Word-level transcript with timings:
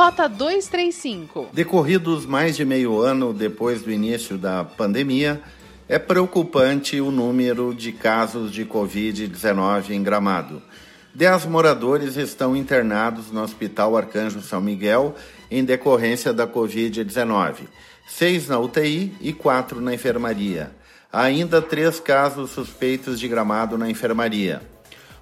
Rota 0.00 0.26
235. 0.26 1.50
Decorridos 1.52 2.24
mais 2.24 2.56
de 2.56 2.64
meio 2.64 3.02
ano 3.02 3.34
depois 3.34 3.82
do 3.82 3.92
início 3.92 4.38
da 4.38 4.64
pandemia, 4.64 5.42
é 5.86 5.98
preocupante 5.98 6.98
o 7.02 7.10
número 7.10 7.74
de 7.74 7.92
casos 7.92 8.50
de 8.50 8.64
Covid-19 8.64 9.90
em 9.90 10.02
Gramado. 10.02 10.62
Dez 11.14 11.44
moradores 11.44 12.16
estão 12.16 12.56
internados 12.56 13.30
no 13.30 13.42
Hospital 13.42 13.94
Arcanjo 13.94 14.40
São 14.40 14.62
Miguel 14.62 15.14
em 15.50 15.62
decorrência 15.62 16.32
da 16.32 16.46
Covid-19, 16.46 17.66
seis 18.08 18.48
na 18.48 18.58
UTI 18.58 19.14
e 19.20 19.34
quatro 19.34 19.82
na 19.82 19.92
enfermaria. 19.92 20.70
Há 21.12 21.24
ainda 21.24 21.60
três 21.60 22.00
casos 22.00 22.52
suspeitos 22.52 23.20
de 23.20 23.28
gramado 23.28 23.76
na 23.76 23.90
enfermaria. 23.90 24.62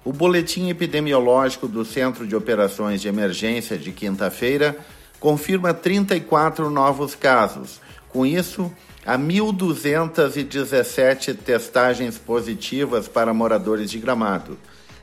O 0.03 0.11
boletim 0.13 0.69
epidemiológico 0.69 1.67
do 1.67 1.83
Centro 1.83 2.25
de 2.25 2.33
Operações 2.33 3.01
de 3.01 3.09
Emergência 3.09 3.77
de 3.77 3.91
quinta-feira 3.91 4.77
confirma 5.19 5.73
34 5.73 6.69
novos 6.69 7.15
casos. 7.15 7.81
Com 8.07 8.25
isso, 8.25 8.71
há 9.05 9.17
1.217 9.17 11.35
testagens 11.35 12.17
positivas 12.17 13.09
para 13.09 13.33
moradores 13.33 13.91
de 13.91 13.99
Gramado. 13.99 14.57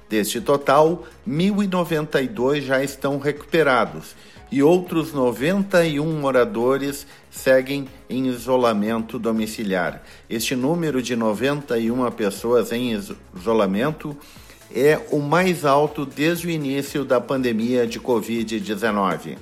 Deste 0.08 0.40
total, 0.40 1.04
1.092 1.28 2.62
já 2.62 2.82
estão 2.82 3.18
recuperados 3.18 4.16
e 4.50 4.62
outros 4.62 5.12
91 5.12 6.10
moradores 6.18 7.06
seguem 7.30 7.86
em 8.08 8.28
isolamento 8.28 9.18
domiciliar. 9.18 10.02
Este 10.30 10.56
número 10.56 11.02
de 11.02 11.14
91 11.16 12.10
pessoas 12.12 12.72
em 12.72 12.98
isolamento 13.34 14.16
é 14.78 15.00
o 15.10 15.20
mais 15.20 15.64
alto 15.64 16.04
desde 16.04 16.46
o 16.46 16.50
início 16.50 17.02
da 17.02 17.18
pandemia 17.18 17.86
de 17.86 17.98
Covid-19. 17.98 19.38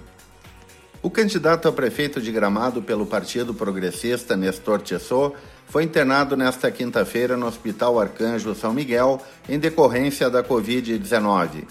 O 1.03 1.11
candidato 1.11 1.67
a 1.67 1.73
prefeito 1.73 2.21
de 2.21 2.31
Gramado 2.31 2.81
pelo 2.81 3.05
Partido 3.05 3.53
Progressista, 3.53 4.37
Nestor 4.37 4.81
Tissot, 4.81 5.35
foi 5.67 5.83
internado 5.83 6.37
nesta 6.37 6.71
quinta-feira 6.71 7.37
no 7.37 7.47
Hospital 7.47 7.99
Arcanjo 7.99 8.55
São 8.55 8.73
Miguel 8.73 9.21
em 9.49 9.59
decorrência 9.59 10.31
da 10.31 10.41
Covid-19. 10.41 11.65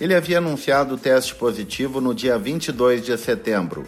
Ele 0.00 0.14
havia 0.14 0.38
anunciado 0.38 0.94
o 0.94 0.98
teste 0.98 1.34
positivo 1.34 2.00
no 2.00 2.14
dia 2.14 2.38
22 2.38 3.04
de 3.04 3.18
setembro. 3.18 3.86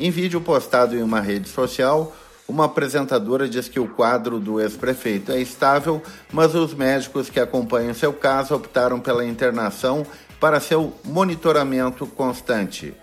Em 0.00 0.10
vídeo 0.10 0.40
postado 0.40 0.96
em 0.96 1.02
uma 1.02 1.20
rede 1.20 1.48
social, 1.48 2.12
uma 2.46 2.66
apresentadora 2.66 3.48
diz 3.48 3.68
que 3.68 3.80
o 3.80 3.88
quadro 3.88 4.38
do 4.38 4.60
ex-prefeito 4.60 5.32
é 5.32 5.40
estável, 5.40 6.02
mas 6.30 6.54
os 6.54 6.74
médicos 6.74 7.30
que 7.30 7.40
acompanham 7.40 7.94
seu 7.94 8.12
caso 8.12 8.54
optaram 8.54 9.00
pela 9.00 9.24
internação 9.24 10.06
para 10.38 10.60
seu 10.60 10.92
monitoramento 11.04 12.06
constante. 12.06 12.94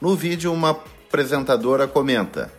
No 0.00 0.14
vídeo, 0.14 0.52
uma 0.52 0.70
apresentadora 0.70 1.88
comenta: 1.88 2.52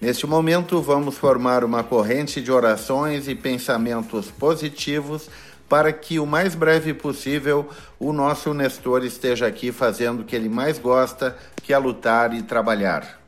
Neste 0.00 0.26
momento, 0.26 0.80
vamos 0.80 1.18
formar 1.18 1.62
uma 1.62 1.84
corrente 1.84 2.40
de 2.40 2.50
orações 2.50 3.28
e 3.28 3.34
pensamentos 3.34 4.30
positivos 4.30 5.28
para 5.68 5.92
que 5.92 6.18
o 6.18 6.26
mais 6.26 6.54
breve 6.54 6.92
possível 6.92 7.68
o 7.98 8.12
nosso 8.12 8.52
Nestor 8.52 9.04
esteja 9.04 9.46
aqui 9.46 9.70
fazendo 9.70 10.20
o 10.20 10.24
que 10.24 10.36
ele 10.36 10.48
mais 10.48 10.78
gosta, 10.78 11.36
que 11.62 11.72
é 11.72 11.78
lutar 11.78 12.34
e 12.34 12.42
trabalhar. 12.42 13.22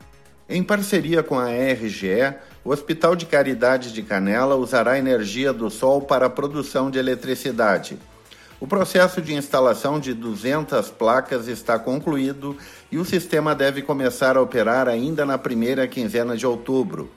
Em 0.47 0.61
parceria 0.61 1.23
com 1.23 1.39
a 1.39 1.49
RGE, 1.49 2.35
o 2.65 2.71
Hospital 2.71 3.15
de 3.15 3.27
Caridade 3.27 3.93
de 3.93 4.01
Canela 4.01 4.55
usará 4.55 4.93
a 4.93 4.97
energia 4.97 5.53
do 5.53 5.69
sol 5.69 6.01
para 6.01 6.25
a 6.25 6.29
produção 6.31 6.89
de 6.89 6.97
eletricidade. 6.97 7.99
O 8.59 8.65
processo 8.65 9.21
de 9.21 9.35
instalação 9.35 9.99
de 9.99 10.15
200 10.15 10.89
placas 10.89 11.47
está 11.47 11.77
concluído 11.77 12.57
e 12.91 12.97
o 12.97 13.05
sistema 13.05 13.53
deve 13.53 13.83
começar 13.83 14.35
a 14.35 14.41
operar 14.41 14.87
ainda 14.87 15.27
na 15.27 15.37
primeira 15.37 15.87
quinzena 15.87 16.35
de 16.35 16.47
outubro. 16.47 17.11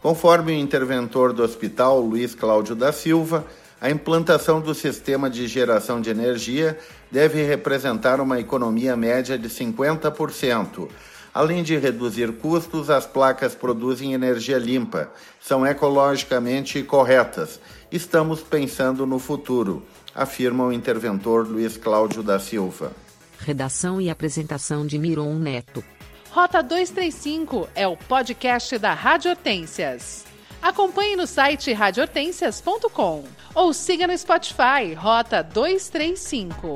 Conforme 0.00 0.52
o 0.52 0.54
interventor 0.58 1.34
do 1.34 1.42
hospital, 1.42 2.00
Luiz 2.00 2.34
Cláudio 2.34 2.74
da 2.74 2.90
Silva, 2.90 3.44
a 3.78 3.90
implantação 3.90 4.58
do 4.58 4.72
sistema 4.72 5.28
de 5.28 5.46
geração 5.46 6.00
de 6.00 6.08
energia 6.08 6.78
deve 7.10 7.42
representar 7.42 8.22
uma 8.22 8.40
economia 8.40 8.96
média 8.96 9.36
de 9.36 9.50
50%. 9.50 10.88
Além 11.34 11.64
de 11.64 11.76
reduzir 11.76 12.32
custos, 12.34 12.88
as 12.88 13.04
placas 13.04 13.54
produzem 13.54 14.14
energia 14.14 14.56
limpa, 14.56 15.10
são 15.40 15.66
ecologicamente 15.66 16.82
corretas. 16.84 17.60
Estamos 17.90 18.40
pensando 18.40 19.04
no 19.04 19.18
futuro 19.18 19.84
afirma 20.14 20.64
o 20.64 20.72
interventor 20.72 21.46
Luiz 21.46 21.76
Cláudio 21.76 22.22
da 22.22 22.38
Silva. 22.38 22.92
Redação 23.38 24.00
e 24.00 24.08
apresentação 24.08 24.86
de 24.86 24.98
Miron 24.98 25.34
Neto. 25.34 25.82
Rota 26.30 26.62
235 26.62 27.68
é 27.74 27.86
o 27.86 27.96
podcast 27.96 28.78
da 28.78 28.94
Rádio 28.94 29.30
Hortências. 29.30 30.24
Acompanhe 30.62 31.16
no 31.16 31.26
site 31.26 31.72
radiohortências.com 31.72 33.24
ou 33.54 33.72
siga 33.72 34.06
no 34.06 34.16
Spotify 34.16 34.94
Rota 34.96 35.42
235. 35.42 36.74